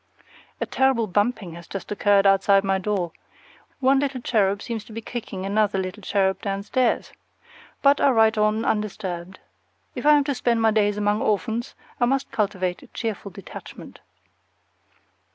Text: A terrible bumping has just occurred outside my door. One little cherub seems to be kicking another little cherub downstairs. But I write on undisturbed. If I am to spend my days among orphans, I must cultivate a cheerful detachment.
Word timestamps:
A 0.59 0.65
terrible 0.65 1.05
bumping 1.05 1.53
has 1.53 1.67
just 1.67 1.91
occurred 1.91 2.25
outside 2.25 2.63
my 2.63 2.79
door. 2.79 3.11
One 3.79 3.99
little 3.99 4.19
cherub 4.19 4.63
seems 4.63 4.83
to 4.85 4.91
be 4.93 4.99
kicking 4.99 5.45
another 5.45 5.77
little 5.77 6.01
cherub 6.01 6.41
downstairs. 6.41 7.11
But 7.83 8.01
I 8.01 8.09
write 8.09 8.35
on 8.35 8.65
undisturbed. 8.65 9.37
If 9.93 10.07
I 10.07 10.13
am 10.13 10.23
to 10.23 10.33
spend 10.33 10.59
my 10.59 10.71
days 10.71 10.97
among 10.97 11.21
orphans, 11.21 11.75
I 11.99 12.05
must 12.05 12.31
cultivate 12.31 12.81
a 12.81 12.87
cheerful 12.87 13.29
detachment. 13.29 13.99